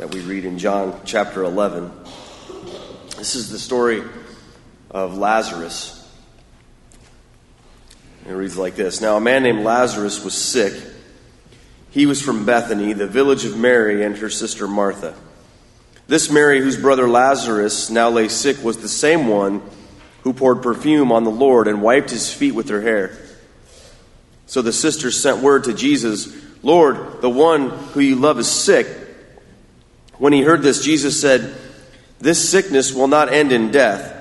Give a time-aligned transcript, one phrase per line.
[0.00, 1.92] that we read in John chapter 11.
[3.18, 4.02] This is the story
[4.90, 6.10] of Lazarus.
[8.26, 10.72] It reads like this Now, a man named Lazarus was sick.
[11.90, 15.14] He was from Bethany, the village of Mary and her sister Martha.
[16.06, 19.60] This Mary, whose brother Lazarus now lay sick, was the same one
[20.22, 23.18] who poured perfume on the Lord and wiped his feet with her hair.
[24.46, 28.99] So the sisters sent word to Jesus, Lord, the one who you love is sick.
[30.20, 31.54] When he heard this, Jesus said,
[32.18, 34.14] This sickness will not end in death.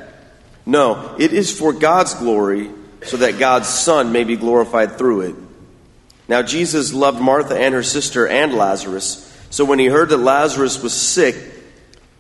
[0.66, 2.72] No, it is for God's glory,
[3.04, 5.36] so that God's Son may be glorified through it.
[6.30, 9.26] Now, Jesus loved Martha and her sister and Lazarus.
[9.50, 11.36] So when he heard that Lazarus was sick,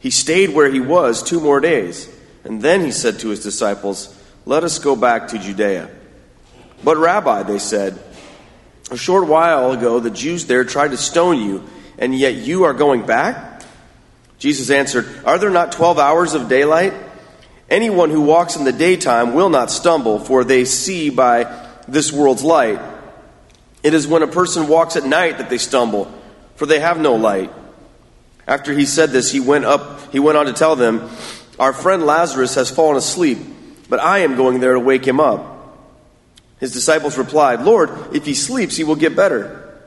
[0.02, 2.14] he stayed where he was two more days.
[2.44, 4.14] And then he said to his disciples,
[4.46, 5.90] Let us go back to Judea.
[6.84, 7.98] But, Rabbi, they said,
[8.91, 11.64] a short while ago the Jews there tried to stone you,
[11.98, 13.49] and yet you are going back?
[14.40, 16.93] Jesus answered, Are there not twelve hours of daylight?
[17.70, 22.43] Anyone who walks in the daytime will not stumble, for they see by this world's
[22.43, 22.79] light.
[23.84, 26.12] It is when a person walks at night that they stumble,
[26.55, 27.51] for they have no light.
[28.48, 31.09] After he said this, he went up, he went on to tell them,
[31.59, 33.37] Our friend Lazarus has fallen asleep,
[33.87, 35.57] but I am going there to wake him up.
[36.59, 39.77] His disciples replied, Lord, if he sleeps, he will get better.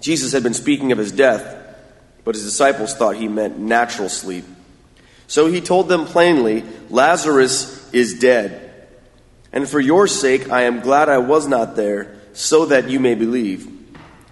[0.00, 1.61] Jesus had been speaking of his death,
[2.24, 4.44] but his disciples thought he meant natural sleep.
[5.26, 8.88] So he told them plainly, Lazarus is dead.
[9.52, 13.14] And for your sake, I am glad I was not there, so that you may
[13.14, 13.68] believe.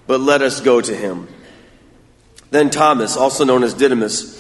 [0.07, 1.29] But let us go to him.
[2.51, 4.39] Then Thomas, also known as Didymus,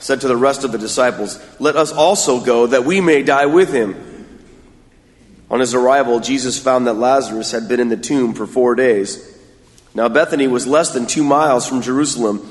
[0.00, 3.46] said to the rest of the disciples, Let us also go, that we may die
[3.46, 3.94] with him.
[5.48, 9.38] On his arrival, Jesus found that Lazarus had been in the tomb for four days.
[9.94, 12.50] Now, Bethany was less than two miles from Jerusalem,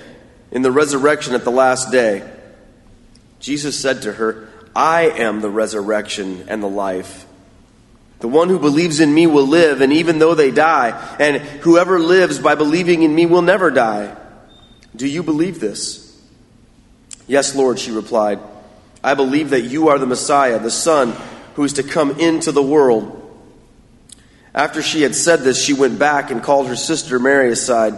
[0.51, 2.29] in the resurrection at the last day.
[3.39, 7.25] Jesus said to her, I am the resurrection and the life.
[8.19, 11.99] The one who believes in me will live, and even though they die, and whoever
[11.99, 14.15] lives by believing in me will never die.
[14.95, 16.21] Do you believe this?
[17.27, 18.39] Yes, Lord, she replied.
[19.03, 21.15] I believe that you are the Messiah, the Son
[21.55, 23.17] who is to come into the world.
[24.53, 27.97] After she had said this, she went back and called her sister Mary aside.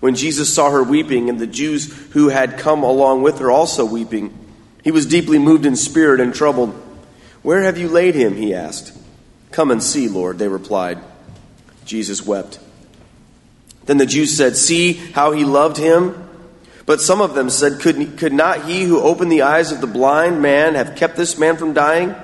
[0.00, 3.84] When Jesus saw her weeping, and the Jews who had come along with her also
[3.84, 4.36] weeping,
[4.82, 6.70] he was deeply moved in spirit and troubled.
[7.42, 8.34] Where have you laid him?
[8.34, 8.96] he asked.
[9.50, 10.98] Come and see, Lord, they replied.
[11.84, 12.58] Jesus wept.
[13.86, 16.28] Then the Jews said, See how he loved him?
[16.86, 19.86] But some of them said, could, could not he who opened the eyes of the
[19.86, 22.16] blind man have kept this man from dying?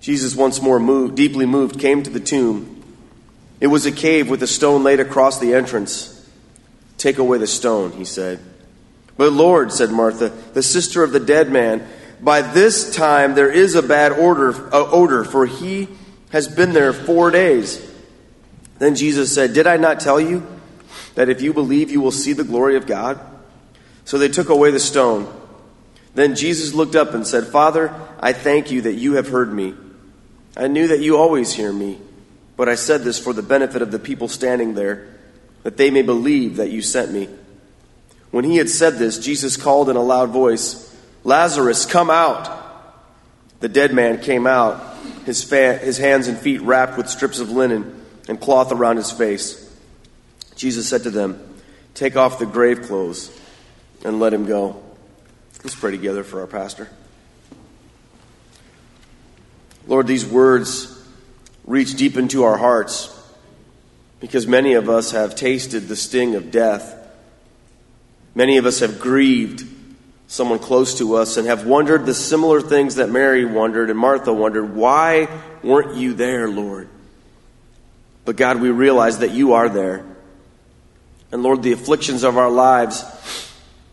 [0.00, 2.77] Jesus, once more moved, deeply moved, came to the tomb.
[3.60, 6.14] It was a cave with a stone laid across the entrance.
[6.96, 8.40] Take away the stone, he said.
[9.16, 11.86] But Lord, said Martha, the sister of the dead man,
[12.20, 15.88] by this time there is a bad odor, uh, odor, for he
[16.30, 17.84] has been there four days.
[18.78, 20.46] Then Jesus said, Did I not tell you?
[21.18, 23.18] that if you believe, you will see the glory of God?
[24.04, 25.26] So they took away the stone.
[26.14, 29.74] Then Jesus looked up and said, Father, I thank you that you have heard me.
[30.56, 31.98] I knew that you always hear me,
[32.58, 35.06] but I said this for the benefit of the people standing there,
[35.62, 37.28] that they may believe that you sent me.
[38.32, 40.84] When he had said this, Jesus called in a loud voice,
[41.22, 42.56] Lazarus, come out.
[43.60, 47.50] The dead man came out, his, fa- his hands and feet wrapped with strips of
[47.52, 49.64] linen and cloth around his face.
[50.56, 51.40] Jesus said to them,
[51.94, 53.30] Take off the grave clothes
[54.04, 54.82] and let him go.
[55.62, 56.88] Let's pray together for our pastor.
[59.86, 60.97] Lord, these words
[61.68, 63.14] reach deep into our hearts
[64.20, 66.96] because many of us have tasted the sting of death.
[68.34, 69.64] Many of us have grieved
[70.28, 74.32] someone close to us, and have wondered the similar things that Mary wondered and Martha
[74.32, 74.76] wondered.
[74.76, 75.26] Why
[75.62, 76.88] weren't you there, Lord?
[78.26, 80.04] But God, we realize that you are there.
[81.32, 83.02] And Lord, the afflictions of our lives,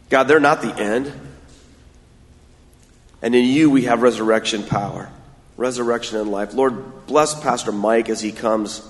[0.09, 1.11] God, they're not the end.
[3.21, 5.09] And in you we have resurrection power,
[5.57, 6.53] resurrection and life.
[6.53, 8.87] Lord, bless Pastor Mike as he comes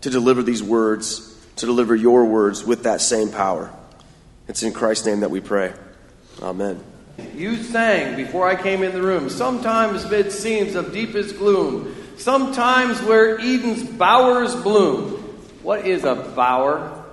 [0.00, 3.72] to deliver these words, to deliver your words with that same power.
[4.48, 5.72] It's in Christ's name that we pray.
[6.42, 6.82] Amen.
[7.34, 13.00] You sang before I came in the room, sometimes mid scenes of deepest gloom, sometimes
[13.02, 15.18] where Eden's bowers bloom.
[15.62, 17.04] What is a bower?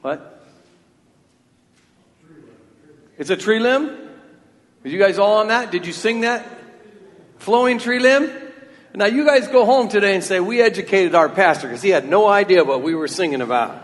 [0.00, 0.44] What?
[3.18, 3.96] It's a tree limb?
[4.84, 5.70] Are you guys all on that?
[5.70, 6.44] Did you sing that?
[7.42, 8.30] Flowing tree limb?
[8.94, 12.08] Now you guys go home today and say, We educated our pastor because he had
[12.08, 13.82] no idea what we were singing about.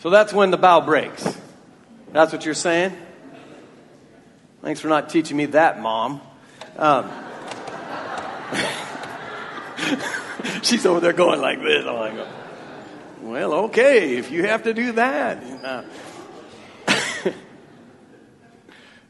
[0.00, 1.26] So that's when the bow breaks.
[2.12, 2.94] That's what you're saying?
[4.60, 6.20] Thanks for not teaching me that, Mom.
[6.76, 7.10] Um,
[10.62, 11.86] she's over there going like this.
[11.86, 12.26] I'm like,
[13.22, 15.42] well, okay, if you have to do that.
[15.64, 15.84] Uh,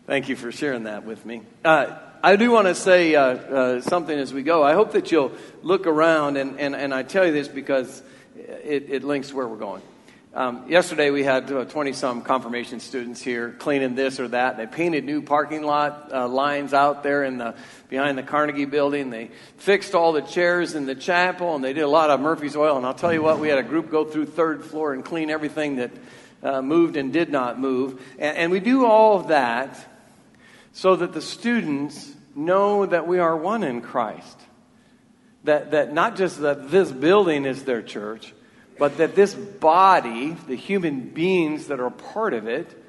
[0.06, 1.42] thank you for sharing that with me.
[1.64, 4.62] Uh, I do want to say uh, uh, something as we go.
[4.62, 5.32] I hope that you'll
[5.62, 8.02] look around, and, and, and I tell you this because
[8.36, 9.82] it, it links where we're going.
[10.34, 14.56] Um, yesterday we had 20 uh, some confirmation students here cleaning this or that.
[14.56, 17.54] They painted new parking lot uh, lines out there in the,
[17.90, 19.10] behind the Carnegie building.
[19.10, 22.56] They fixed all the chairs in the chapel and they did a lot of Murphy's
[22.56, 22.78] oil.
[22.78, 25.28] And I'll tell you what, we had a group go through third floor and clean
[25.28, 25.90] everything that
[26.42, 28.00] uh, moved and did not move.
[28.18, 29.86] And, and we do all of that
[30.72, 34.38] so that the students know that we are one in Christ.
[35.44, 38.32] That, that not just that this building is their church,
[38.78, 42.80] but that this body, the human beings that are part of it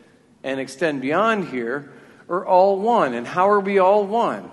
[0.44, 1.92] and extend beyond here,
[2.30, 3.14] are all one.
[3.14, 4.52] And how are we all one?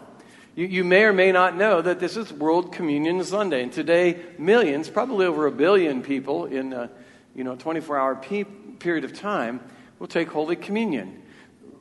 [0.57, 4.21] You, you may or may not know that this is World Communion Sunday, and today
[4.39, 6.91] millions, probably over a billion people in a
[7.35, 8.45] you know 24-hour pe-
[8.79, 9.61] period of time,
[9.99, 11.23] will take Holy Communion,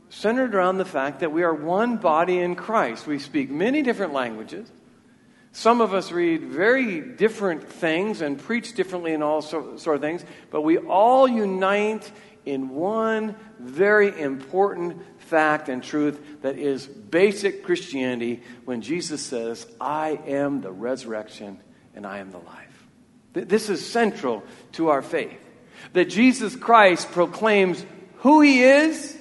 [0.09, 3.07] centered around the fact that we are one body in Christ.
[3.07, 4.71] We speak many different languages.
[5.51, 10.23] Some of us read very different things and preach differently in all sort of things,
[10.51, 12.11] but we all unite
[12.45, 20.19] in one very important fact and truth that is basic Christianity when Jesus says, I
[20.25, 21.59] am the resurrection
[21.95, 22.87] and I am the life.
[23.33, 25.39] This is central to our faith.
[25.93, 27.85] That Jesus Christ proclaims
[28.17, 29.18] who he is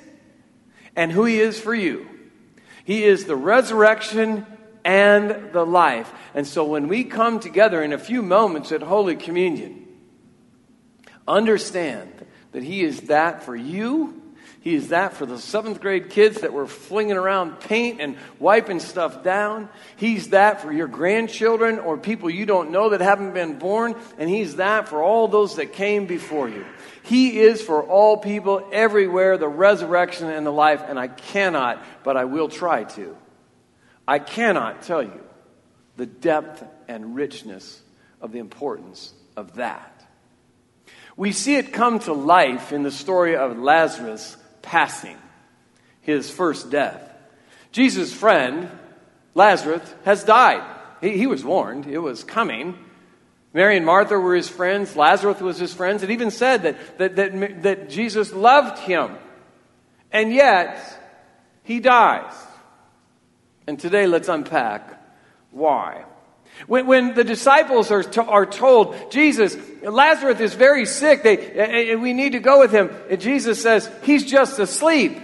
[0.98, 2.08] and who he is for you.
[2.84, 4.44] He is the resurrection
[4.84, 6.12] and the life.
[6.34, 9.86] And so when we come together in a few moments at Holy Communion,
[11.26, 12.10] understand
[12.50, 14.20] that He is that for you.
[14.60, 18.80] He is that for the seventh grade kids that were flinging around paint and wiping
[18.80, 19.68] stuff down.
[19.96, 23.94] He's that for your grandchildren or people you don't know that haven't been born.
[24.18, 26.66] And He's that for all those that came before you.
[27.08, 30.82] He is for all people everywhere the resurrection and the life.
[30.86, 33.16] And I cannot, but I will try to
[34.08, 35.20] I cannot tell you
[35.98, 37.82] the depth and richness
[38.22, 39.94] of the importance of that.
[41.14, 45.18] We see it come to life in the story of Lazarus passing
[46.00, 47.02] his first death.
[47.70, 48.70] Jesus' friend,
[49.34, 50.64] Lazarus, has died.
[51.02, 52.78] He, he, was warned, it was coming.
[53.58, 56.04] Mary and Martha were his friends, Lazarus was his friends.
[56.04, 59.16] It even said that, that, that, that Jesus loved him.
[60.12, 60.78] And yet,
[61.64, 62.32] he dies.
[63.66, 65.02] And today, let's unpack
[65.50, 66.04] why.
[66.68, 72.12] When, when the disciples are, to, are told, Jesus, Lazarus is very sick, they, we
[72.12, 75.18] need to go with him, and Jesus says, he's just asleep.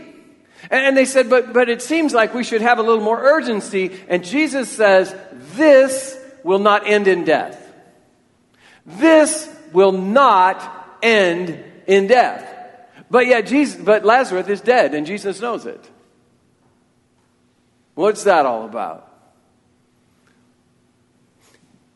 [0.72, 3.96] And they said, but, but it seems like we should have a little more urgency.
[4.08, 5.14] And Jesus says,
[5.54, 7.60] this will not end in death.
[8.86, 12.50] This will not end in death.
[13.10, 15.90] But yet Jesus, but Lazarus is dead and Jesus knows it.
[17.94, 19.10] What's that all about?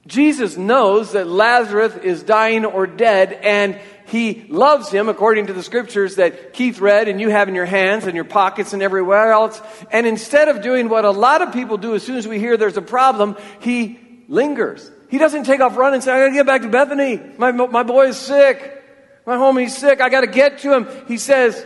[0.06, 5.62] Jesus knows that Lazarus is dying or dead, and he loves him according to the
[5.62, 9.32] scriptures that Keith read and you have in your hands and your pockets and everywhere
[9.32, 9.60] else.
[9.92, 12.56] And instead of doing what a lot of people do as soon as we hear
[12.56, 14.90] there's a problem, he lingers.
[15.08, 17.20] He doesn't take off running and say, I gotta get back to Bethany.
[17.38, 18.84] My, my boy is sick.
[19.26, 20.00] My homie's sick.
[20.00, 20.88] I gotta get to him.
[21.06, 21.64] He says,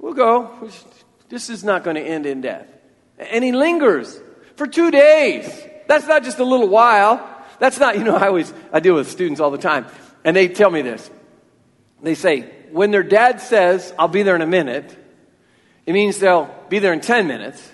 [0.00, 0.70] We'll go.
[1.28, 2.66] This is not to end in death.
[3.18, 4.18] And he lingers
[4.56, 5.46] for two days.
[5.86, 7.26] That's not just a little while.
[7.58, 9.86] That's not, you know, I always, I deal with students all the time,
[10.24, 11.10] and they tell me this.
[12.02, 14.96] They say, when their dad says, I'll be there in a minute,
[15.84, 17.70] it means they'll be there in 10 minutes.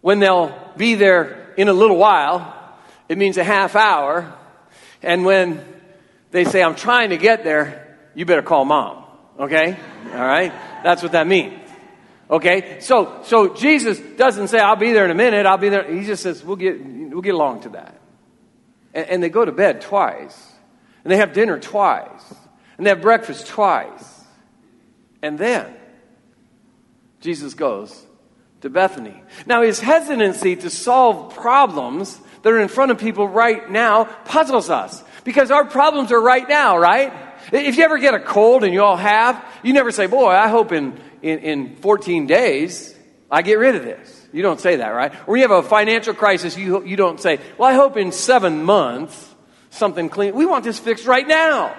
[0.00, 2.54] When they'll be there in a little while,
[3.08, 4.32] it means a half hour.
[5.02, 5.64] And when
[6.30, 9.04] they say, I'm trying to get there, you better call mom.
[9.38, 9.76] Okay?
[10.12, 10.52] All right?
[10.82, 11.60] That's what that means.
[12.30, 12.80] Okay?
[12.80, 15.90] So, so Jesus doesn't say, I'll be there in a minute, I'll be there.
[15.92, 18.00] He just says, we'll get, we'll get along to that.
[18.92, 20.52] And, and they go to bed twice.
[21.04, 22.34] And they have dinner twice.
[22.76, 24.24] And they have breakfast twice.
[25.22, 25.74] And then
[27.20, 28.06] Jesus goes
[28.60, 29.22] to Bethany.
[29.46, 34.70] Now, his hesitancy to solve problems that are in front of people right now puzzles
[34.70, 37.12] us because our problems are right now, right?
[37.52, 40.48] If you ever get a cold, and you all have, you never say, Boy, I
[40.48, 42.94] hope in, in, in 14 days
[43.30, 44.26] I get rid of this.
[44.32, 45.12] You don't say that, right?
[45.26, 48.64] Or you have a financial crisis, you, you don't say, Well, I hope in seven
[48.64, 49.34] months
[49.70, 50.34] something clean.
[50.34, 51.74] We want this fixed right now.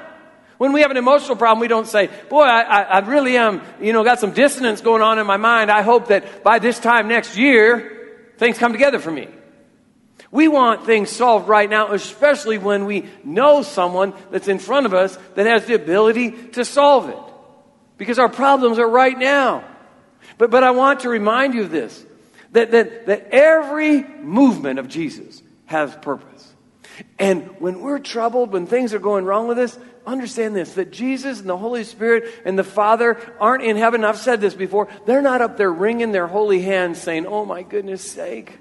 [0.58, 3.62] When we have an emotional problem, we don't say, Boy, I, I, I really am,
[3.80, 5.72] you know, got some dissonance going on in my mind.
[5.72, 9.28] I hope that by this time next year, things come together for me.
[10.32, 14.94] We want things solved right now, especially when we know someone that's in front of
[14.94, 17.18] us that has the ability to solve it.
[17.98, 19.64] Because our problems are right now.
[20.38, 22.06] But, but I want to remind you of this
[22.52, 26.54] that, that, that every movement of Jesus has purpose.
[27.18, 31.40] And when we're troubled, when things are going wrong with us, understand this that Jesus
[31.40, 34.04] and the Holy Spirit and the Father aren't in heaven.
[34.04, 34.88] I've said this before.
[35.06, 38.58] They're not up there wringing their holy hands saying, Oh my goodness sake.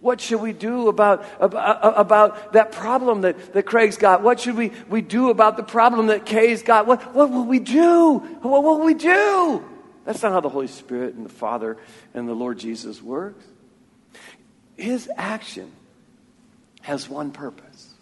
[0.00, 4.22] What should we do about, about, about that problem that, that Craig's got?
[4.22, 6.86] What should we, we do about the problem that Kay's got?
[6.86, 8.18] What, what will we do?
[8.42, 9.64] What will we do?
[10.04, 11.76] That's not how the Holy Spirit and the Father
[12.14, 13.44] and the Lord Jesus works.
[14.76, 15.72] His action
[16.82, 17.94] has one purpose.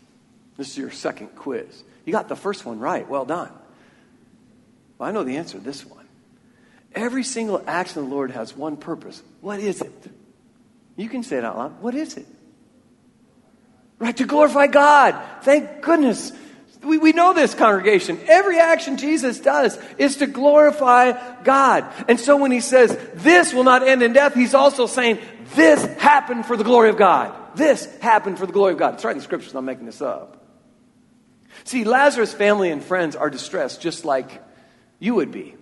[0.56, 1.84] This is your second quiz.
[2.04, 3.08] You got the first one right.
[3.08, 3.50] Well done.
[4.98, 6.06] Well, I know the answer to this one.
[6.94, 9.22] Every single action of the Lord has one purpose.
[9.40, 10.10] What is it?
[10.96, 11.80] You can say it out loud.
[11.80, 12.26] What is it?
[13.98, 15.20] Right, to glorify God.
[15.42, 16.32] Thank goodness.
[16.82, 18.20] We, we know this congregation.
[18.26, 21.86] Every action Jesus does is to glorify God.
[22.08, 25.18] And so when he says, this will not end in death, he's also saying,
[25.54, 27.34] this happened for the glory of God.
[27.56, 28.94] This happened for the glory of God.
[28.94, 30.44] It's right in the scriptures, I'm making this up.
[31.62, 34.42] See, Lazarus' family and friends are distressed just like
[34.98, 35.54] you would be.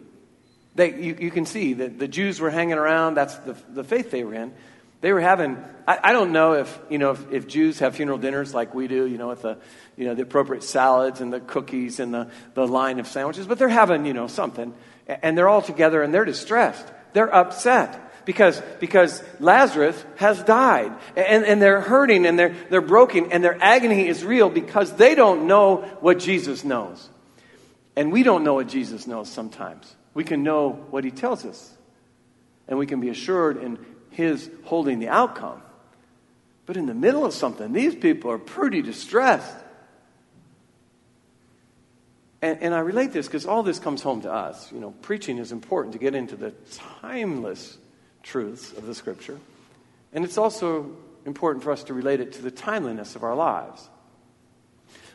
[0.75, 4.11] They, you, you can see that the Jews were hanging around, that's the, the faith
[4.11, 4.55] they were in.
[5.03, 8.19] They were having, I, I don't know if, you know, if, if, Jews have funeral
[8.19, 9.59] dinners like we do, you know, with the,
[9.97, 13.59] you know, the appropriate salads and the cookies and the, the line of sandwiches, but
[13.59, 14.73] they're having, you know, something.
[15.09, 16.87] And they're all together and they're distressed.
[17.15, 20.93] They're upset because, because Lazarus has died.
[21.17, 25.17] And, and they're hurting and they're, they're broken and their agony is real because they
[25.17, 27.11] don't know what Jesus knows.
[27.97, 29.97] And we don't know what Jesus knows sometimes.
[30.15, 31.77] We can know what he tells us.
[32.69, 35.61] And we can be assured in his holding the outcome.
[36.67, 39.57] But in the middle of something, these people are pretty distressed.
[42.41, 44.71] And, and I relate this because all this comes home to us.
[44.73, 46.53] You know, preaching is important to get into the
[47.01, 47.79] timeless
[48.23, 49.39] truths of the scripture.
[50.13, 53.89] And it's also important for us to relate it to the timeliness of our lives.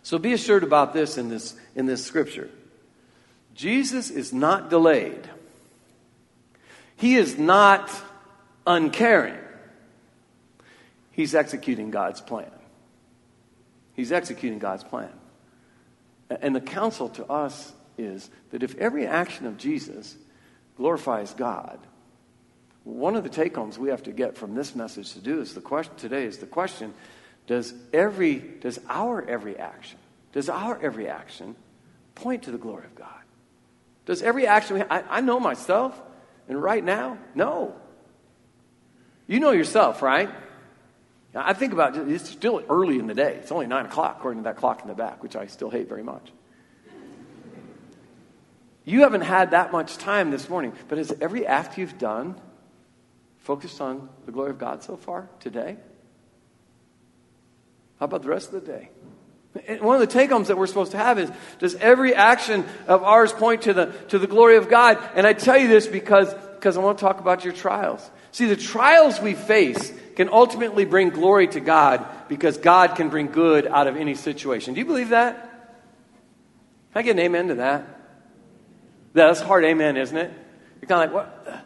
[0.04, 2.50] So be assured about this in this, in this scripture.
[3.54, 5.30] Jesus is not delayed.
[6.96, 7.90] He is not
[8.68, 9.38] uncaring.
[11.12, 12.52] He's executing God's plan.
[13.96, 15.10] He's executing God's plan.
[16.30, 20.16] And the counsel to us is that if every action of Jesus
[20.76, 21.80] glorifies God,
[22.84, 25.54] one of the take homes we have to get from this message to do is
[25.54, 26.94] the question today is the question
[27.46, 30.00] does every does our every action
[30.32, 31.56] does our every action
[32.16, 33.10] point to the glory of god
[34.06, 36.02] does every action I, I know myself
[36.48, 37.76] and right now no
[39.28, 40.30] you know yourself right
[41.36, 44.44] i think about it, it's still early in the day it's only nine o'clock according
[44.44, 46.32] to that clock in the back which i still hate very much
[48.86, 52.36] you haven't had that much time this morning but has every act you've done
[53.48, 55.78] focused on the glory of God so far today?
[57.98, 58.90] How about the rest of the day?
[59.68, 62.66] And one of the take homes that we're supposed to have is does every action
[62.88, 65.00] of ours point to the, to the glory of God?
[65.16, 68.12] And I tell you this because, because I want to talk about your trials.
[68.38, 73.32] See, the trials we face can ultimately bring glory to God because God can bring
[73.32, 74.76] good out of any situation.
[74.76, 75.42] Do you believe that?
[76.94, 78.00] Can I get an amen to that?
[79.14, 80.32] That's hard amen, isn't it?
[80.80, 81.66] You're kind of like, what?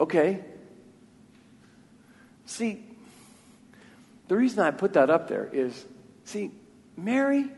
[0.00, 0.44] Okay.
[2.44, 2.84] See,
[4.28, 5.82] the reason I put that up there is
[6.24, 6.50] see,
[6.94, 7.50] Mary,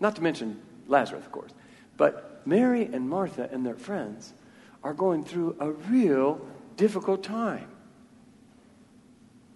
[0.00, 0.58] not to mention
[0.88, 1.52] Lazarus, of course,
[1.98, 4.32] but Mary and Martha and their friends
[4.86, 6.40] are going through a real
[6.76, 7.66] difficult time.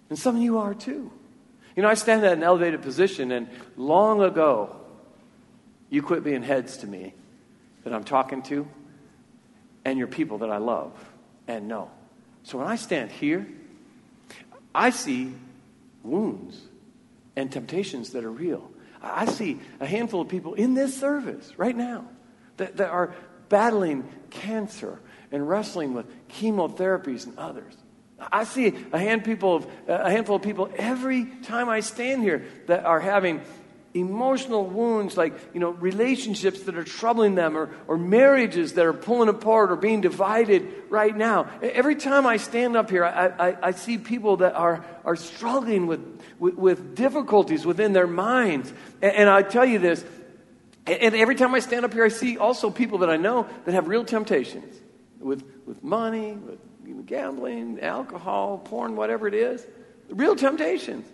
[0.09, 1.09] And some of you are too.
[1.73, 3.47] You know, I stand at an elevated position, and
[3.77, 4.75] long ago,
[5.89, 7.13] you quit being heads to me
[7.85, 8.67] that I'm talking to,
[9.85, 10.91] and you're people that I love
[11.47, 11.89] and know.
[12.43, 13.47] So when I stand here,
[14.75, 15.33] I see
[16.03, 16.59] wounds
[17.37, 18.69] and temptations that are real.
[19.01, 22.05] I see a handful of people in this service right now
[22.57, 23.15] that, that are
[23.47, 24.99] battling cancer
[25.31, 27.73] and wrestling with chemotherapies and others.
[28.31, 32.45] I see a, hand people of, a handful of people every time I stand here
[32.67, 33.41] that are having
[33.93, 38.93] emotional wounds like you know relationships that are troubling them or, or marriages that are
[38.93, 41.49] pulling apart or being divided right now.
[41.61, 45.87] Every time i stand up here i, I, I see people that are, are struggling
[45.87, 48.71] with, with, with difficulties within their minds.
[49.01, 50.05] And, and i tell you this
[50.87, 53.73] and every time i stand up here i see also people that i know that
[53.73, 54.80] have real temptations
[55.21, 56.59] with, with money with
[57.05, 59.65] gambling, alcohol, porn, whatever it is.
[60.09, 61.05] Real temptations.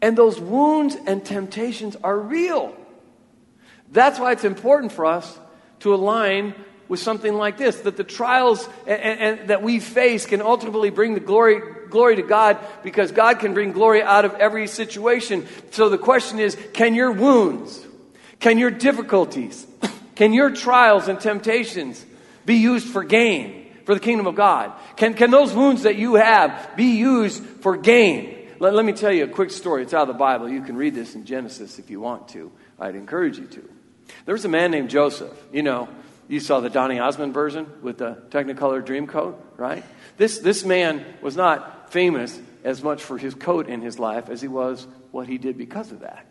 [0.00, 2.76] And those wounds and temptations are real.
[3.90, 5.38] That's why it's important for us
[5.80, 6.54] to align
[6.88, 11.14] with something like this that the trials and, and, that we face can ultimately bring
[11.14, 15.46] the glory, glory to God because God can bring glory out of every situation.
[15.70, 17.84] So the question is can your wounds,
[18.38, 19.66] can your difficulties,
[20.14, 22.04] can your trials and temptations
[22.46, 23.66] be used for gain?
[23.86, 24.72] for the kingdom of God?
[24.96, 28.48] Can, can those wounds that you have be used for gain?
[28.58, 29.82] Let, let me tell you a quick story.
[29.82, 30.48] It's out of the Bible.
[30.48, 32.50] You can read this in Genesis if you want to.
[32.78, 33.70] I'd encourage you to.
[34.24, 35.32] There was a man named Joseph.
[35.52, 35.88] You know,
[36.28, 39.84] you saw the Donny Osmond version with the Technicolor dream coat, right?
[40.16, 44.40] This, this man was not famous as much for his coat in his life as
[44.40, 46.26] he was what he did because of that.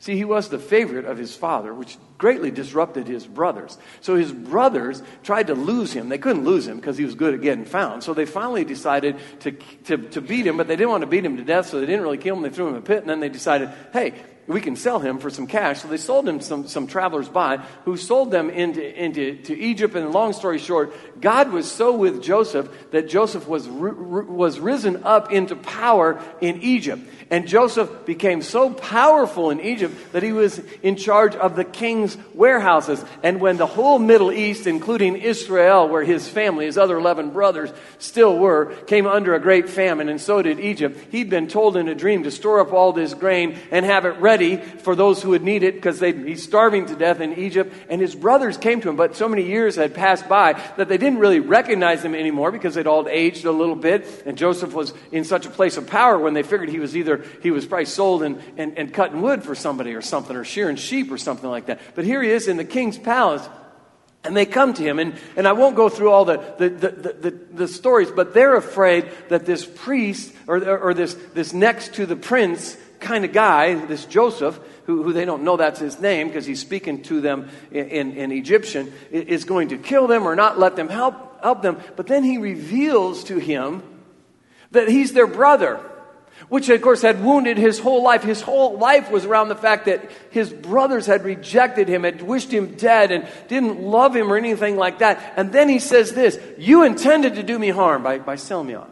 [0.00, 3.76] See, he was the favorite of his father, which greatly disrupted his brothers.
[4.00, 6.08] So his brothers tried to lose him.
[6.08, 8.04] They couldn't lose him because he was good at getting found.
[8.04, 11.24] So they finally decided to, to, to beat him, but they didn't want to beat
[11.24, 12.42] him to death, so they didn't really kill him.
[12.42, 14.14] They threw him in a pit, and then they decided, hey,
[14.48, 15.82] we can sell him for some cash.
[15.82, 19.94] So they sold him some, some travelers by who sold them into, into to Egypt.
[19.94, 25.30] And long story short, God was so with Joseph that Joseph was, was risen up
[25.30, 27.02] into power in Egypt.
[27.30, 32.16] And Joseph became so powerful in Egypt that he was in charge of the king's
[32.32, 33.04] warehouses.
[33.22, 37.70] And when the whole Middle East, including Israel, where his family, his other 11 brothers,
[37.98, 41.88] still were, came under a great famine, and so did Egypt, he'd been told in
[41.88, 45.20] a dream to store up all this grain and have it ready ready for those
[45.22, 47.72] who would need it because he's starving to death in Egypt.
[47.88, 50.98] And his brothers came to him, but so many years had passed by that they
[50.98, 54.06] didn't really recognize him anymore because they'd all aged a little bit.
[54.26, 57.24] And Joseph was in such a place of power when they figured he was either,
[57.42, 60.76] he was probably sold and, and, and cutting wood for somebody or something, or shearing
[60.76, 61.80] sheep or something like that.
[61.94, 63.46] But here he is in the king's palace.
[64.24, 67.30] And they come to him, and, and I won't go through all the, the, the,
[67.52, 72.16] the, stories, but they're afraid that this priest or, or this, this next to the
[72.16, 76.46] prince kind of guy, this Joseph, who, who they don't know that's his name because
[76.46, 80.58] he's speaking to them in, in, in, Egyptian, is going to kill them or not
[80.58, 81.78] let them help, help them.
[81.96, 83.82] But then he reveals to him
[84.70, 85.80] that he's their brother,
[86.48, 88.22] which of course had wounded his whole life.
[88.22, 92.52] His whole life was around the fact that his brothers had rejected him, had wished
[92.52, 95.34] him dead, and didn't love him or anything like that.
[95.36, 98.74] And then he says this You intended to do me harm by, by selling me
[98.74, 98.88] off.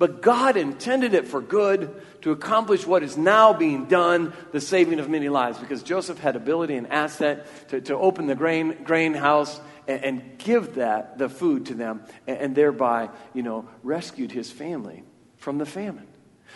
[0.00, 4.98] But God intended it for good to accomplish what is now being done, the saving
[4.98, 5.58] of many lives.
[5.58, 10.38] Because Joseph had ability and asset to, to open the grain, grain house and, and
[10.38, 15.04] give that, the food to them, and, and thereby, you know, rescued his family
[15.36, 16.06] from the famine.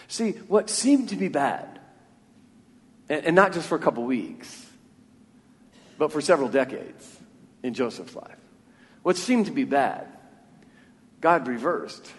[0.09, 1.81] See, what seemed to be bad,
[3.11, 4.67] and, and not just for a couple weeks,
[5.99, 7.19] but for several decades
[7.63, 8.39] in Joseph's life,
[9.03, 10.07] what seemed to be bad,
[11.21, 12.11] God reversed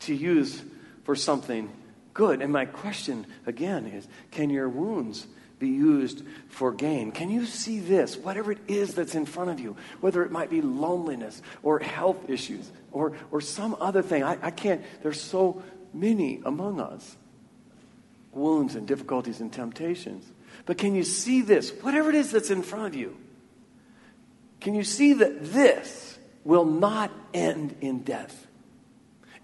[0.00, 0.62] to use
[1.04, 1.70] for something
[2.14, 2.42] good.
[2.42, 5.26] And my question again is can your wounds
[5.58, 7.12] be used for gain?
[7.12, 10.50] Can you see this, whatever it is that's in front of you, whether it might
[10.50, 14.24] be loneliness or health issues or, or some other thing?
[14.24, 17.16] I, I can't, there's so many among us
[18.32, 20.24] wounds and difficulties and temptations.
[20.66, 23.16] But can you see this, whatever it is that's in front of you?
[24.60, 28.46] Can you see that this will not end in death?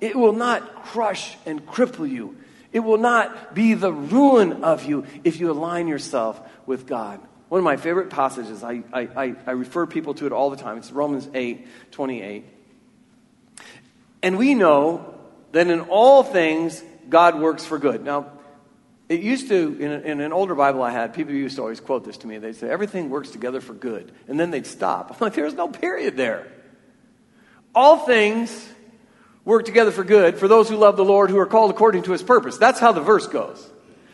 [0.00, 2.36] It will not crush and cripple you.
[2.72, 7.20] It will not be the ruin of you if you align yourself with God.
[7.48, 10.78] One of my favorite passages, I, I, I, refer people to it all the time.
[10.78, 12.44] It's Romans 8 28.
[14.22, 15.14] And we know
[15.52, 18.04] that in all things, God works for good.
[18.04, 18.26] Now,
[19.08, 22.04] It used to, in, in, an older Bible I had, people used to always quote
[22.04, 22.38] this to me.
[22.38, 24.10] They'd say, everything works together for good.
[24.26, 25.12] And then they'd stop.
[25.12, 26.48] I'm like, there's no period there.
[27.72, 28.68] All things
[29.46, 32.12] work together for good for those who love the Lord, who are called according to
[32.12, 32.58] his purpose.
[32.58, 33.66] That's how the verse goes.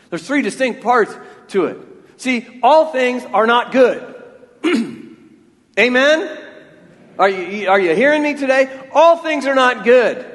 [0.09, 1.13] There's three distinct parts
[1.49, 1.77] to it.
[2.15, 4.23] See, all things are not good.
[5.79, 6.39] Amen?
[7.19, 8.87] Are you, are you hearing me today?
[8.93, 10.29] All things are not good.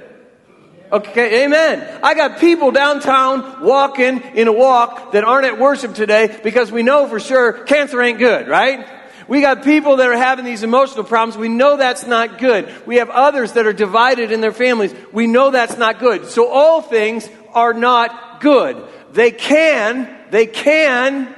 [0.91, 2.01] Okay, amen.
[2.03, 6.83] I got people downtown walking in a walk that aren't at worship today because we
[6.83, 8.87] know for sure cancer ain't good, right?
[9.29, 11.37] We got people that are having these emotional problems.
[11.37, 12.69] We know that's not good.
[12.87, 14.95] We have others that are divided in their families.
[15.13, 16.27] We know that's not good.
[16.27, 18.83] So all things are not good.
[19.13, 21.35] They can, they can,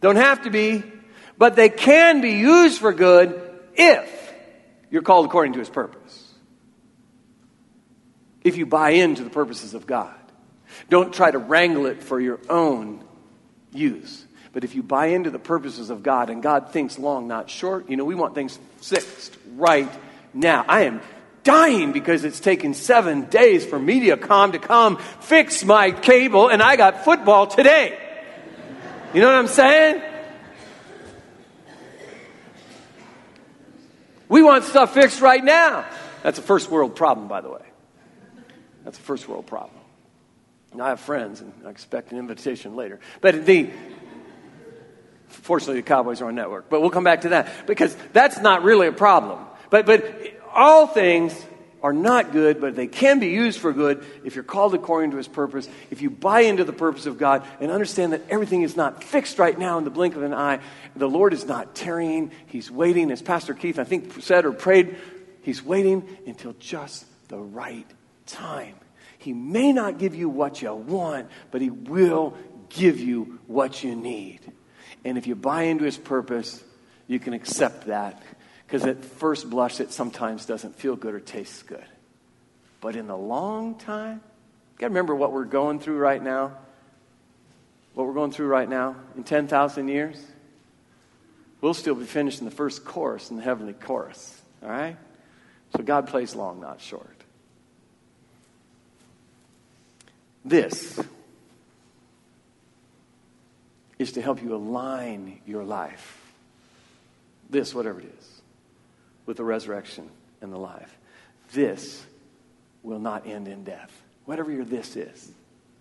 [0.00, 0.82] don't have to be,
[1.38, 3.40] but they can be used for good
[3.74, 4.34] if
[4.90, 6.24] you're called according to his purpose
[8.44, 10.14] if you buy into the purposes of God.
[10.90, 13.02] Don't try to wrangle it for your own
[13.72, 14.23] use.
[14.54, 17.90] But if you buy into the purposes of God and God thinks long, not short,
[17.90, 19.90] you know, we want things fixed right
[20.32, 20.64] now.
[20.68, 21.02] I am
[21.42, 26.76] dying because it's taken seven days for Mediacom to come fix my cable and I
[26.76, 27.98] got football today.
[29.12, 30.02] You know what I'm saying?
[34.28, 35.84] We want stuff fixed right now.
[36.22, 37.62] That's a first world problem, by the way.
[38.84, 39.78] That's a first world problem.
[40.80, 42.98] I have friends, and I expect an invitation later.
[43.20, 43.70] But the,
[45.34, 46.68] fortunately, the Cowboys are on network.
[46.68, 49.44] But we'll come back to that because that's not really a problem.
[49.70, 50.04] But, but
[50.52, 51.34] all things
[51.84, 55.18] are not good, but they can be used for good if you're called according to
[55.18, 58.74] His purpose, if you buy into the purpose of God and understand that everything is
[58.74, 60.60] not fixed right now in the blink of an eye.
[60.96, 63.10] The Lord is not tarrying, He's waiting.
[63.10, 64.96] As Pastor Keith, I think, said or prayed,
[65.42, 67.86] He's waiting until just the right
[68.24, 68.76] time.
[69.18, 72.34] He may not give you what you want, but He will
[72.70, 74.40] give you what you need.
[75.04, 76.62] And if you buy into His purpose,
[77.06, 78.22] you can accept that.
[78.66, 81.84] Because at first blush, it sometimes doesn't feel good or tastes good.
[82.80, 84.20] But in the long time,
[84.72, 86.52] you got to remember what we're going through right now.
[87.94, 90.20] What we're going through right now in 10,000 years,
[91.60, 94.42] we'll still be finishing the first chorus in the heavenly chorus.
[94.62, 94.96] All right?
[95.76, 97.08] So God plays long, not short.
[100.44, 101.00] This
[104.04, 106.22] is to help you align your life,
[107.50, 108.42] this, whatever it is,
[109.26, 110.08] with the resurrection
[110.40, 110.96] and the life.
[111.52, 112.04] This
[112.82, 113.90] will not end in death.
[114.26, 115.30] Whatever your this is.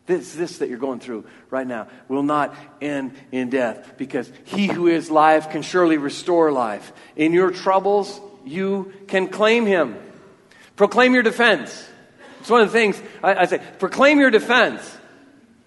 [0.06, 4.68] This, this that you're going through right now will not end in death because he
[4.68, 6.92] who is life can surely restore life.
[7.16, 9.98] In your troubles, you can claim him.
[10.76, 11.88] Proclaim your defense.
[12.40, 14.98] It's one of the things I, I say proclaim your defense.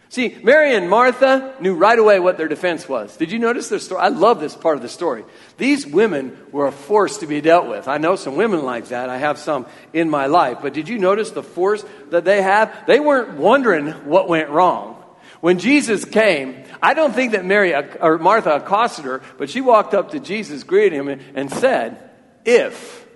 [0.09, 3.17] See, Mary and Martha knew right away what their defense was.
[3.17, 4.03] Did you notice their story?
[4.03, 5.25] I love this part of the story.
[5.59, 7.89] These women were a force to be dealt with.
[7.89, 9.11] I know some women like that.
[9.11, 10.59] I have some in my life.
[10.63, 12.87] But did you notice the force that they have?
[12.87, 15.03] They weren't wondering what went wrong.
[15.41, 19.93] When Jesus came, I don't think that Mary or Martha accosted her, but she walked
[19.93, 22.11] up to Jesus, greeted him, and said,
[22.45, 23.07] If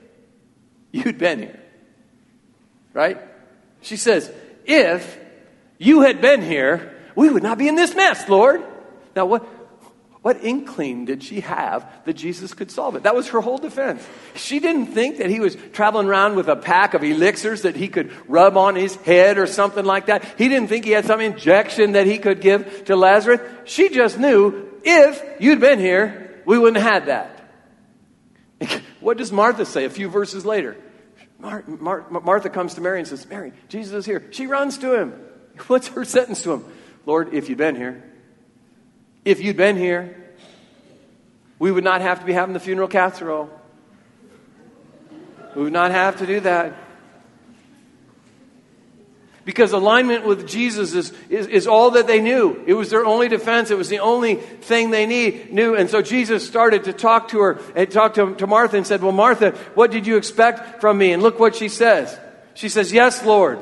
[0.90, 1.61] you'd been here.
[2.92, 3.18] Right?
[3.81, 4.31] She says,
[4.64, 5.18] If
[5.80, 8.62] you had been here, we would not be in this mess, Lord.
[9.16, 9.42] Now, what,
[10.20, 13.04] what inkling did she have that Jesus could solve it?
[13.04, 14.06] That was her whole defense.
[14.34, 17.88] She didn't think that he was traveling around with a pack of elixirs that he
[17.88, 20.22] could rub on his head or something like that.
[20.36, 23.40] He didn't think he had some injection that he could give to Lazarus.
[23.64, 27.06] She just knew if you'd been here, we wouldn't have had
[28.60, 28.82] that.
[29.00, 30.76] What does Martha say a few verses later?
[31.38, 34.28] Mar- Mar- Martha comes to Mary and says, Mary, Jesus is here.
[34.30, 35.14] She runs to him.
[35.66, 36.64] What's her sentence to him?
[37.06, 38.02] Lord, if you'd been here,
[39.24, 40.16] if you'd been here,
[41.58, 43.50] we would not have to be having the funeral casserole.
[45.54, 46.74] We would not have to do that.
[49.44, 52.62] Because alignment with Jesus is, is, is, all that they knew.
[52.66, 53.70] It was their only defense.
[53.70, 55.74] It was the only thing they need, knew.
[55.74, 59.02] And so Jesus started to talk to her and talked to, to Martha and said,
[59.02, 61.12] Well, Martha, what did you expect from me?
[61.12, 62.16] And look what she says.
[62.54, 63.58] She says, Yes, Lord.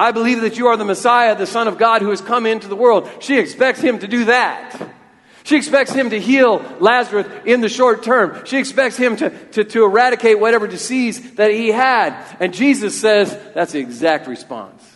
[0.00, 2.68] I believe that you are the Messiah, the Son of God who has come into
[2.68, 3.06] the world.
[3.20, 4.94] She expects him to do that.
[5.42, 8.46] She expects him to heal Lazarus in the short term.
[8.46, 12.18] She expects him to, to, to eradicate whatever disease that he had.
[12.40, 14.89] And Jesus says that's the exact response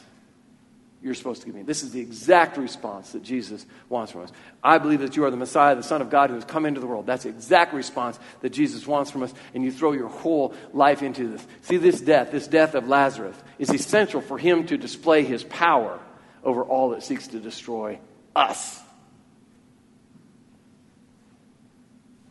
[1.05, 1.63] you're supposed to give me.
[1.63, 4.33] This is the exact response that Jesus wants from us.
[4.63, 6.81] I believe that you are the Messiah, the Son of God who has come into
[6.81, 7.05] the world.
[7.05, 11.03] That's the exact response that Jesus wants from us, and you throw your whole life
[11.03, 11.47] into this.
[11.61, 16.01] See, this death, this death of Lazarus, is essential for him to display his power
[16.43, 17.99] over all that seeks to destroy
[18.35, 18.81] us.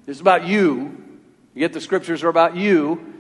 [0.08, 0.98] It's about you.
[1.54, 3.14] Yet the scriptures are about you.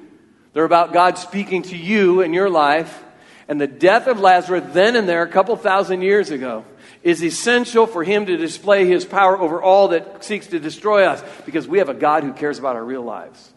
[0.54, 3.03] They're about God speaking to you in your life.
[3.48, 6.66] And the death of Lazarus, then and there, a couple thousand years ago,
[7.02, 11.22] is essential for him to display his power over all that seeks to destroy us
[11.46, 13.54] because we have a God who cares about our real lives.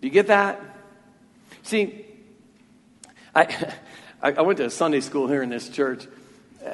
[0.00, 0.60] Do you get that?
[1.62, 2.04] See,
[3.34, 3.72] I,
[4.22, 6.06] I went to Sunday school here in this church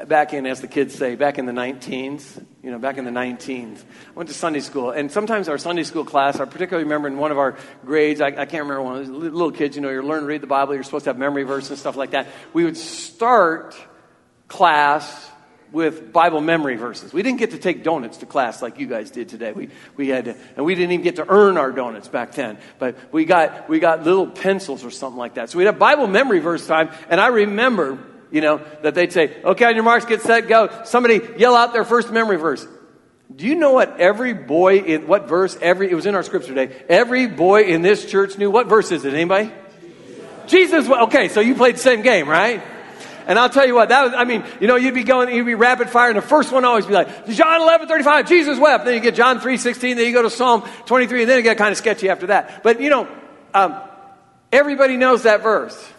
[0.07, 3.11] back in, as the kids say, back in the 19s, you know, back in the
[3.11, 3.79] 19s.
[3.79, 7.19] I went to Sunday school, and sometimes our Sunday school class, I particularly remember in
[7.19, 10.23] one of our grades, I, I can't remember one little kids, you know, you're learning
[10.23, 12.29] to read the Bible, you're supposed to have memory verses and stuff like that.
[12.53, 13.77] We would start
[14.49, 15.31] class
[15.73, 17.13] with Bible memory verses.
[17.13, 19.53] We didn't get to take donuts to class like you guys did today.
[19.53, 22.59] We, we had to, and we didn't even get to earn our donuts back then.
[22.79, 25.49] But we got, we got little pencils or something like that.
[25.49, 27.99] So we had Bible memory verse time, and I remember
[28.33, 30.69] you know, that they'd say, okay, on your marks, get set, go.
[30.85, 32.67] Somebody yell out their first memory verse.
[33.35, 36.55] Do you know what every boy in, what verse, every, it was in our scripture
[36.55, 38.51] today, every boy in this church knew?
[38.51, 39.15] What verse is it?
[39.15, 39.53] Anybody?
[40.47, 40.89] Jesus.
[40.89, 42.63] Okay, so you played the same game, right?
[43.27, 45.47] And I'll tell you what, that was, I mean, you know, you'd be going, you'd
[45.47, 48.85] be rapid fire, and the first one always be like, John 11, 35, Jesus wept.
[48.85, 51.43] Then you get John 3, 16, then you go to Psalm 23, and then it
[51.43, 52.63] get kind of sketchy after that.
[52.63, 53.09] But, you know,
[53.55, 53.77] um,
[54.51, 55.93] everybody knows that verse.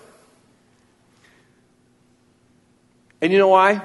[3.24, 3.82] And you know why?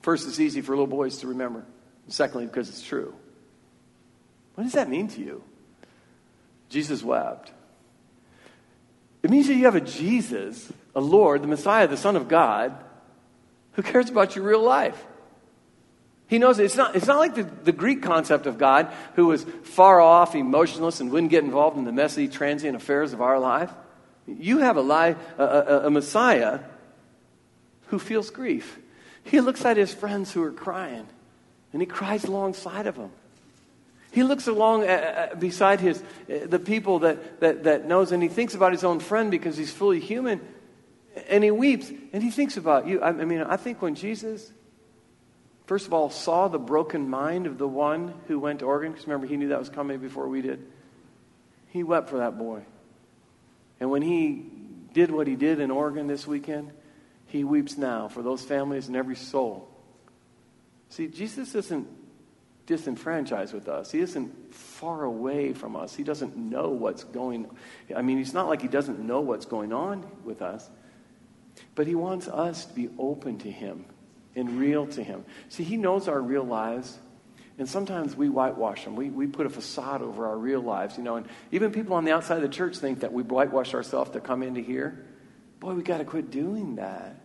[0.00, 1.62] First, it's easy for little boys to remember.
[2.08, 3.14] Secondly, because it's true.
[4.54, 5.44] What does that mean to you?
[6.70, 7.52] Jesus wept.
[9.22, 12.74] It means that you have a Jesus, a Lord, the Messiah, the Son of God,
[13.72, 15.04] who cares about your real life.
[16.26, 16.64] He knows it.
[16.64, 20.34] it's not, it's not like the, the Greek concept of God who was far off,
[20.34, 23.70] emotionless, and wouldn't get involved in the messy, transient affairs of our life.
[24.26, 26.60] You have a, life, a, a, a Messiah
[27.86, 28.78] who feels grief.
[29.24, 31.06] He looks at his friends who are crying,
[31.72, 33.10] and he cries alongside of them.
[34.12, 38.22] He looks along uh, uh, beside his, uh, the people that, that, that knows, and
[38.22, 40.40] he thinks about his own friend because he's fully human,
[41.28, 43.00] and he weeps, and he thinks about you.
[43.00, 44.52] I, I mean, I think when Jesus,
[45.66, 49.08] first of all, saw the broken mind of the one who went to Oregon, because
[49.08, 50.64] remember, he knew that was coming before we did,
[51.70, 52.62] he wept for that boy.
[53.80, 54.46] And when he
[54.92, 56.70] did what he did in Oregon this weekend,
[57.34, 59.68] he weeps now for those families and every soul.
[60.88, 61.88] See, Jesus isn't
[62.64, 63.90] disenfranchised with us.
[63.90, 65.96] He isn't far away from us.
[65.96, 67.50] He doesn't know what's going
[67.94, 70.70] I mean, it's not like he doesn't know what's going on with us.
[71.74, 73.84] But he wants us to be open to him
[74.36, 75.24] and real to him.
[75.48, 76.96] See, he knows our real lives.
[77.58, 78.94] And sometimes we whitewash them.
[78.94, 81.16] We, we put a facade over our real lives, you know.
[81.16, 84.20] And even people on the outside of the church think that we whitewash ourselves to
[84.20, 85.04] come into here.
[85.58, 87.23] Boy, we got to quit doing that.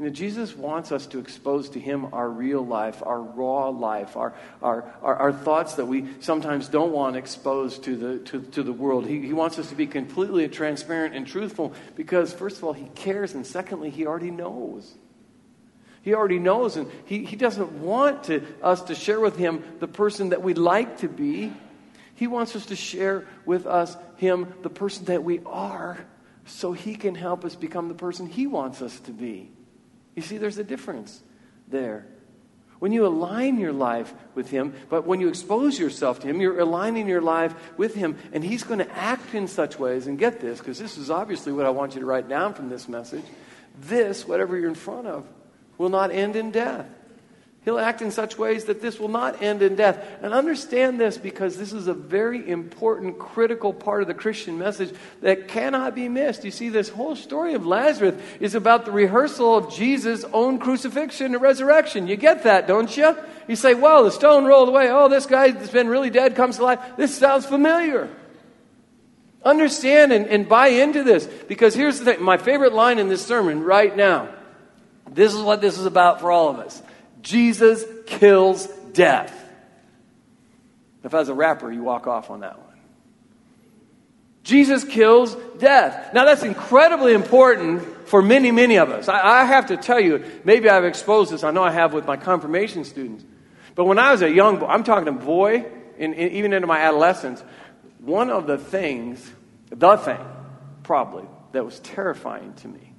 [0.00, 4.16] You know, Jesus wants us to expose to him our real life, our raw life,
[4.16, 4.32] our,
[4.62, 8.72] our, our, our, thoughts that we sometimes don't want exposed to the, to, to the
[8.72, 9.06] world.
[9.06, 12.86] He, he wants us to be completely transparent and truthful because, first of all, he
[12.94, 14.90] cares, and secondly, he already knows.
[16.00, 19.88] He already knows, and he, he doesn't want to, us to share with him the
[19.88, 21.52] person that we'd like to be.
[22.14, 25.98] He wants us to share with us him the person that we are
[26.46, 29.50] so he can help us become the person he wants us to be.
[30.14, 31.22] You see, there's a difference
[31.68, 32.06] there.
[32.78, 36.60] When you align your life with Him, but when you expose yourself to Him, you're
[36.60, 40.06] aligning your life with Him, and He's going to act in such ways.
[40.06, 42.70] And get this, because this is obviously what I want you to write down from
[42.70, 43.24] this message.
[43.82, 45.26] This, whatever you're in front of,
[45.76, 46.86] will not end in death.
[47.62, 50.02] He'll act in such ways that this will not end in death.
[50.22, 54.94] And understand this because this is a very important, critical part of the Christian message
[55.20, 56.42] that cannot be missed.
[56.42, 61.34] You see, this whole story of Lazarus is about the rehearsal of Jesus' own crucifixion
[61.34, 62.06] and resurrection.
[62.06, 63.14] You get that, don't you?
[63.46, 64.88] You say, well, the stone rolled away.
[64.90, 66.80] Oh, this guy that's been really dead comes to life.
[66.96, 68.08] This sounds familiar.
[69.44, 73.24] Understand and, and buy into this because here's the thing my favorite line in this
[73.24, 74.30] sermon right now.
[75.10, 76.82] This is what this is about for all of us.
[77.22, 79.36] Jesus kills death.
[81.02, 82.66] If as a rapper, you walk off on that one.
[84.42, 86.12] Jesus kills death.
[86.14, 89.08] Now, that's incredibly important for many, many of us.
[89.08, 91.44] I, I, have to tell you, maybe I've exposed this.
[91.44, 93.24] I know I have with my confirmation students.
[93.74, 95.66] But when I was a young boy, I'm talking a boy,
[95.98, 97.44] in, in, even into my adolescence,
[98.00, 99.30] one of the things,
[99.68, 100.18] the thing,
[100.82, 102.94] probably, that was terrifying to me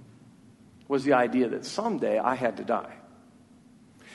[0.87, 2.93] was the idea that someday I had to die.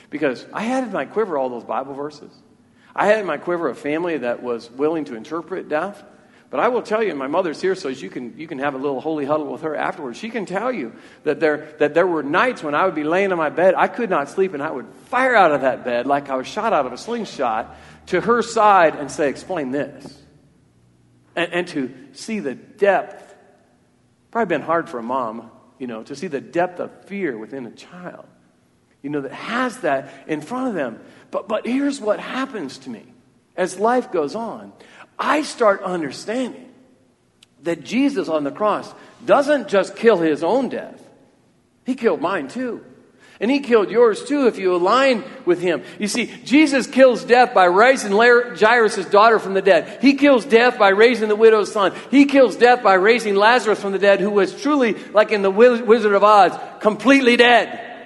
[0.09, 2.31] Because I had in my quiver all those Bible verses.
[2.95, 6.03] I had in my quiver a family that was willing to interpret death.
[6.49, 8.77] But I will tell you, my mother's here, so you can, you can have a
[8.77, 10.17] little holy huddle with her afterwards.
[10.17, 10.93] She can tell you
[11.23, 13.89] that there, that there were nights when I would be laying in my bed, I
[13.89, 16.71] could not sleep, and I would fire out of that bed like I was shot
[16.71, 17.75] out of a slingshot
[18.07, 20.23] to her side and say, Explain this.
[21.35, 23.35] And, and to see the depth.
[24.31, 27.65] Probably been hard for a mom, you know, to see the depth of fear within
[27.65, 28.25] a child,
[29.07, 30.99] you know, that has that in front of them.
[31.31, 33.05] But, but here's what happens to me
[33.55, 34.73] as life goes on.
[35.17, 36.73] I start understanding
[37.63, 38.93] that Jesus on the cross
[39.25, 41.01] doesn't just kill his own death,
[41.85, 42.83] he killed mine too.
[43.39, 45.83] And he killed yours too if you align with him.
[45.99, 49.99] You see, Jesus kills death by raising Jairus' daughter from the dead.
[50.01, 51.93] He kills death by raising the widow's son.
[52.11, 55.51] He kills death by raising Lazarus from the dead, who was truly, like in the
[55.51, 57.96] Wizard of Oz, completely dead.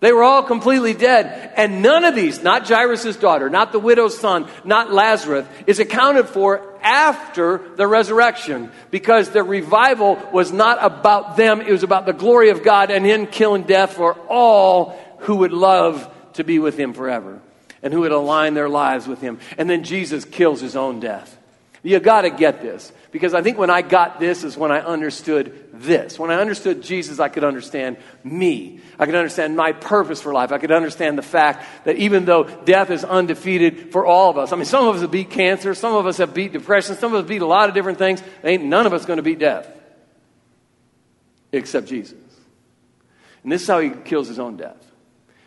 [0.00, 1.52] They were all completely dead.
[1.56, 6.28] And none of these, not Jairus' daughter, not the widow's son, not Lazarus, is accounted
[6.28, 11.60] for after the resurrection because the revival was not about them.
[11.60, 15.52] It was about the glory of God and Him killing death for all who would
[15.52, 17.40] love to be with Him forever
[17.82, 19.40] and who would align their lives with Him.
[19.56, 21.37] And then Jesus kills His own death.
[21.82, 22.92] You got to get this.
[23.10, 26.18] Because I think when I got this is when I understood this.
[26.18, 28.80] When I understood Jesus, I could understand me.
[28.98, 30.52] I could understand my purpose for life.
[30.52, 34.52] I could understand the fact that even though death is undefeated for all of us,
[34.52, 37.14] I mean, some of us have beat cancer, some of us have beat depression, some
[37.14, 38.22] of us beat a lot of different things.
[38.42, 39.68] Ain't none of us going to beat death
[41.52, 42.18] except Jesus.
[43.42, 44.84] And this is how he kills his own death.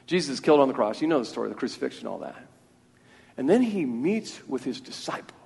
[0.08, 1.02] Jesus is killed on the cross.
[1.02, 2.48] You know the story, of the crucifixion, all that.
[3.38, 5.41] And then he meets with his disciples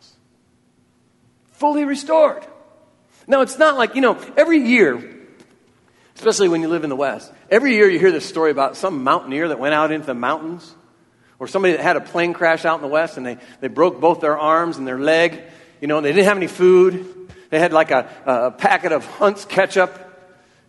[1.57, 2.45] fully restored.
[3.27, 5.17] Now, it's not like, you know, every year,
[6.15, 9.03] especially when you live in the West, every year you hear this story about some
[9.03, 10.75] mountaineer that went out into the mountains,
[11.39, 13.99] or somebody that had a plane crash out in the West and they, they broke
[13.99, 15.41] both their arms and their leg,
[15.81, 17.29] you know, they didn't have any food.
[17.49, 20.04] They had like a, a packet of Hunt's ketchup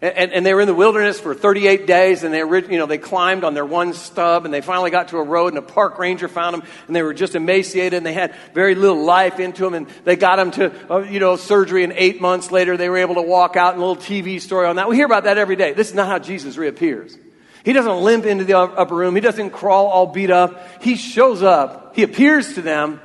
[0.02, 2.98] and, and, they were in the wilderness for 38 days, and they, you know, they
[2.98, 5.98] climbed on their one stub, and they finally got to a road, and a park
[5.98, 9.62] ranger found them, and they were just emaciated, and they had very little life into
[9.62, 12.90] them, and they got them to, uh, you know, surgery, and eight months later, they
[12.90, 14.86] were able to walk out, and a little TV story on that.
[14.86, 15.72] We hear about that every day.
[15.72, 17.16] This is not how Jesus reappears.
[17.64, 19.14] He doesn't limp into the upper room.
[19.14, 20.82] He doesn't crawl all beat up.
[20.82, 21.96] He shows up.
[21.96, 23.00] He appears to them,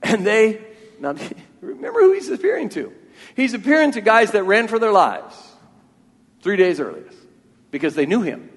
[0.00, 0.64] and they,
[1.00, 1.16] now,
[1.60, 2.92] remember who he's appearing to.
[3.36, 5.34] He's appearing to guys that ran for their lives
[6.42, 7.08] three days earlier
[7.70, 8.50] because they knew him.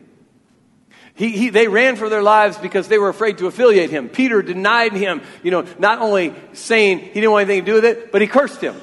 [1.16, 4.10] He, he, they ran for their lives because they were afraid to affiliate him.
[4.10, 7.86] Peter denied him, you know, not only saying he didn't want anything to do with
[7.86, 8.76] it, but he cursed him.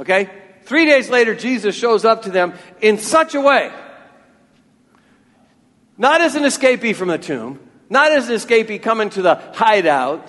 [0.00, 0.30] Okay?
[0.62, 3.70] Three days later, Jesus shows up to them in such a way,
[5.98, 10.26] not as an escapee from the tomb, not as an escapee coming to the hideout,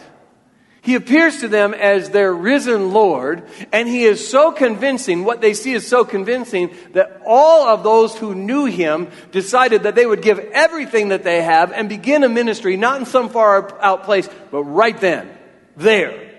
[0.87, 5.53] he appears to them as their risen Lord, and he is so convincing, what they
[5.53, 10.21] see is so convincing, that all of those who knew him decided that they would
[10.21, 14.29] give everything that they have and begin a ministry, not in some far out place,
[14.49, 15.29] but right then,
[15.75, 16.33] there.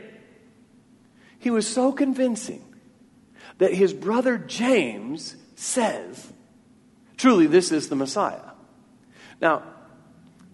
[1.40, 2.64] He was so convincing
[3.58, 6.32] that his brother James says,
[7.18, 8.52] Truly, this is the Messiah.
[9.42, 9.62] Now,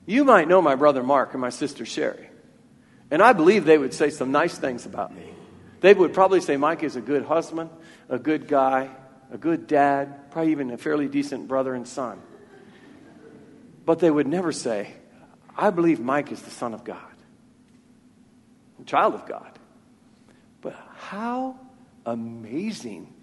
[0.04, 2.30] you might know my brother Mark and my sister Sherry.
[3.14, 5.22] And I believe they would say some nice things about me.
[5.78, 7.70] They would probably say Mike is a good husband,
[8.08, 8.90] a good guy,
[9.30, 12.20] a good dad, probably even a fairly decent brother and son.
[13.86, 14.90] But they would never say,
[15.56, 16.98] I believe Mike is the Son of God,
[18.80, 19.60] a child of God.
[20.60, 21.56] But how
[22.04, 23.14] amazing,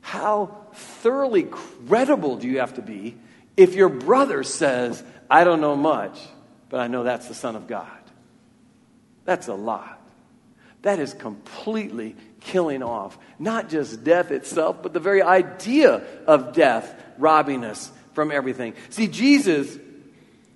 [0.00, 3.16] how thoroughly credible do you have to be
[3.56, 6.20] if your brother says, I don't know much,
[6.68, 8.03] but I know that's the Son of God?
[9.24, 10.00] That's a lot.
[10.82, 16.94] That is completely killing off not just death itself, but the very idea of death
[17.18, 18.74] robbing us from everything.
[18.90, 19.78] See, Jesus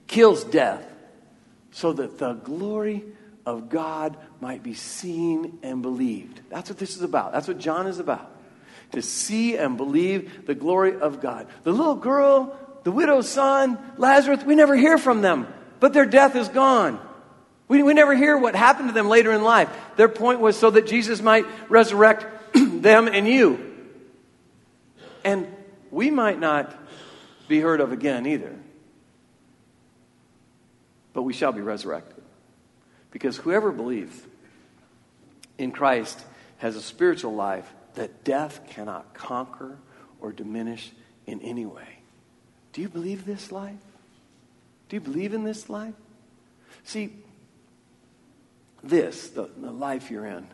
[0.06, 0.84] kills death
[1.70, 3.04] so that the glory
[3.46, 6.42] of God might be seen and believed.
[6.50, 7.32] That's what this is about.
[7.32, 8.30] That's what John is about.
[8.92, 11.46] To see and believe the glory of God.
[11.62, 15.46] The little girl, the widow's son, Lazarus, we never hear from them,
[15.80, 17.00] but their death is gone.
[17.68, 19.68] We, we never hear what happened to them later in life.
[19.96, 23.64] Their point was so that Jesus might resurrect them and you.
[25.24, 25.46] And
[25.90, 26.74] we might not
[27.46, 28.54] be heard of again either.
[31.12, 32.22] But we shall be resurrected.
[33.10, 34.18] Because whoever believes
[35.58, 36.24] in Christ
[36.58, 39.76] has a spiritual life that death cannot conquer
[40.20, 40.92] or diminish
[41.26, 41.98] in any way.
[42.72, 43.74] Do you believe this life?
[44.88, 45.94] Do you believe in this life?
[46.84, 47.12] See,
[48.82, 50.46] this, the, the life you're in,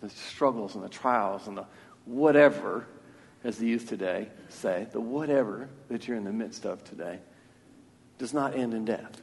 [0.00, 1.66] the struggles and the trials and the
[2.04, 2.86] whatever,
[3.44, 7.18] as the youth today say, the whatever that you're in the midst of today
[8.18, 9.22] does not end in death.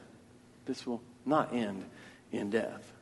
[0.64, 1.84] This will not end
[2.32, 2.92] in death.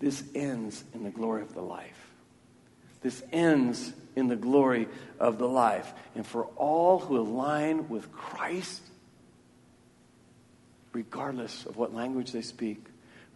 [0.00, 2.10] This ends in the glory of the life.
[3.00, 4.88] This ends in the glory
[5.20, 5.92] of the life.
[6.14, 8.82] And for all who align with Christ,
[10.92, 12.86] regardless of what language they speak,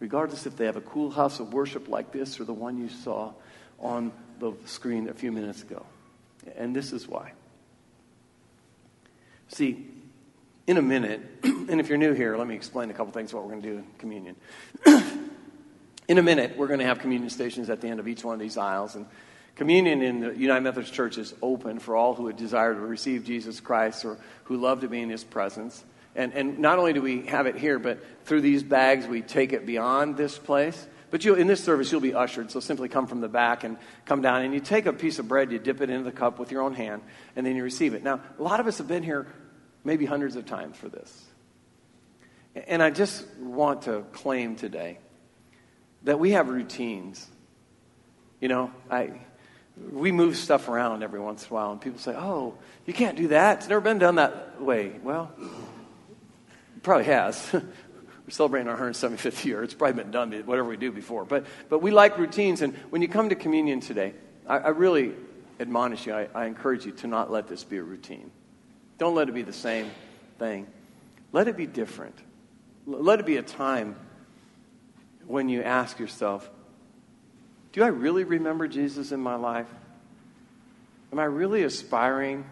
[0.01, 2.88] regardless if they have a cool house of worship like this or the one you
[2.88, 3.32] saw
[3.80, 5.84] on the screen a few minutes ago.
[6.57, 7.32] And this is why.
[9.49, 9.86] See,
[10.66, 13.42] in a minute, and if you're new here, let me explain a couple things what
[13.42, 14.36] we're going to do in communion.
[16.09, 18.34] in a minute, we're going to have communion stations at the end of each one
[18.34, 18.94] of these aisles.
[18.94, 19.07] And
[19.57, 23.24] communion in the United Methodist Church is open for all who would desire to receive
[23.24, 25.82] Jesus Christ or who love to be in his presence.
[26.19, 29.53] And, and not only do we have it here, but through these bags, we take
[29.53, 30.89] it beyond this place.
[31.12, 32.51] But you in this service, you'll be ushered.
[32.51, 34.43] So simply come from the back and come down.
[34.43, 36.62] And you take a piece of bread, you dip it into the cup with your
[36.62, 37.03] own hand,
[37.37, 38.03] and then you receive it.
[38.03, 39.29] Now, a lot of us have been here
[39.85, 41.25] maybe hundreds of times for this.
[42.66, 44.99] And I just want to claim today
[46.03, 47.29] that we have routines.
[48.41, 49.21] You know, I,
[49.93, 52.55] we move stuff around every once in a while, and people say, Oh,
[52.87, 53.59] you can't do that.
[53.59, 54.99] It's never been done that way.
[55.05, 55.31] Well,
[56.83, 57.49] probably has.
[57.53, 57.62] We're
[58.33, 59.62] celebrating our 175th year.
[59.62, 61.24] It's probably been done, whatever we do before.
[61.24, 62.61] But, but we like routines.
[62.61, 64.12] And when you come to communion today,
[64.47, 65.14] I, I really
[65.61, 68.31] admonish you, I, I encourage you to not let this be a routine.
[68.99, 69.91] Don't let it be the same
[70.39, 70.66] thing.
[71.33, 72.16] Let it be different.
[72.87, 73.97] Let it be a time
[75.26, 76.49] when you ask yourself,
[77.72, 79.68] do I really remember Jesus in my life?
[81.12, 82.45] Am I really aspiring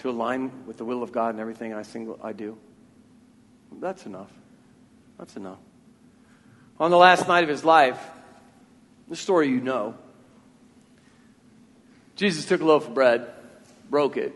[0.00, 2.58] to align with the will of God in everything I, single, I do?
[3.72, 4.30] That's enough.
[5.18, 5.58] That's enough.
[6.80, 8.00] On the last night of his life,
[9.08, 9.94] the story you know,
[12.14, 13.28] Jesus took a loaf of bread,
[13.88, 14.34] broke it,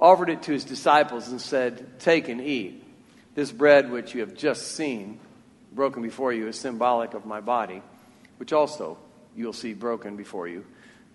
[0.00, 2.82] offered it to his disciples, and said, Take and eat.
[3.34, 5.18] This bread which you have just seen
[5.72, 7.82] broken before you is symbolic of my body,
[8.38, 8.98] which also
[9.36, 10.64] you'll see broken before you.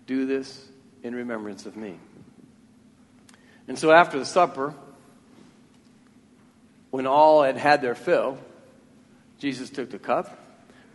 [0.08, 0.68] Do this
[1.04, 2.00] in remembrance of me.
[3.68, 4.74] And so after the supper,
[6.98, 8.40] when all had had their fill,
[9.38, 10.36] Jesus took the cup,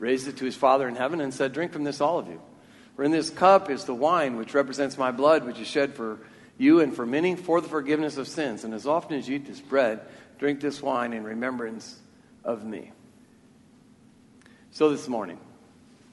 [0.00, 2.42] raised it to his Father in heaven, and said, Drink from this, all of you.
[2.96, 6.18] For in this cup is the wine which represents my blood, which is shed for
[6.58, 8.64] you and for many for the forgiveness of sins.
[8.64, 10.00] And as often as you eat this bread,
[10.40, 11.96] drink this wine in remembrance
[12.42, 12.90] of me.
[14.72, 15.38] So this morning,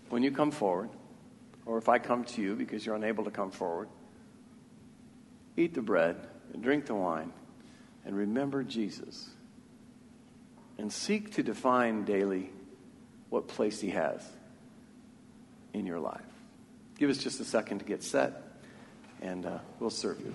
[0.09, 0.91] when you come forward,
[1.65, 3.89] or if I come to you because you're unable to come forward,
[5.57, 6.15] eat the bread
[6.53, 7.33] and drink the wine
[8.05, 9.31] and remember Jesus
[10.79, 12.49] and seek to define daily
[13.29, 14.25] what place he has
[15.73, 16.21] in your life.
[16.97, 18.41] Give us just a second to get set,
[19.21, 20.33] and uh, we'll serve you.